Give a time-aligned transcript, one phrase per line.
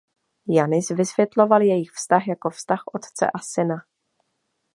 [0.47, 3.75] Janis vysvětloval jejich vztah jako vztah otce a syna.